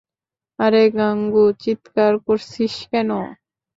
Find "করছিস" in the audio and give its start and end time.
2.25-2.73